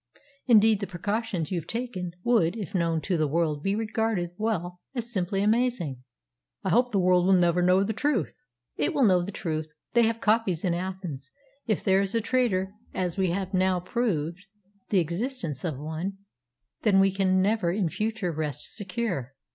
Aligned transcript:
Indeed, 0.47 0.79
the 0.79 0.87
precautions 0.87 1.51
you've 1.51 1.67
taken 1.67 2.13
would, 2.23 2.57
if 2.57 2.73
known 2.73 3.01
to 3.01 3.17
the 3.17 3.27
world, 3.27 3.61
be 3.61 3.75
regarded 3.75 4.31
well, 4.35 4.79
as 4.95 5.13
simply 5.13 5.43
amazing." 5.43 6.03
"I 6.63 6.69
hope 6.71 6.91
the 6.91 6.97
world 6.97 7.27
will 7.27 7.35
never 7.37 7.61
know 7.61 7.83
the 7.83 7.93
truth." 7.93 8.41
"It 8.77 8.95
will 8.95 9.03
know 9.03 9.21
the 9.23 9.31
truth. 9.31 9.75
They 9.93 10.01
have 10.07 10.15
the 10.15 10.21
copies 10.21 10.65
in 10.65 10.73
Athens. 10.73 11.29
If 11.67 11.83
there 11.83 12.01
is 12.01 12.15
a 12.15 12.19
traitor 12.21 12.73
as 12.95 13.19
we 13.19 13.29
have 13.29 13.53
now 13.53 13.79
proved 13.79 14.43
the 14.89 14.97
existence 14.97 15.63
of 15.63 15.77
one 15.77 16.17
then 16.81 16.99
we 16.99 17.11
can 17.11 17.39
never 17.39 17.71
in 17.71 17.87
future 17.87 18.31
rest 18.31 18.73
secure. 18.75 19.35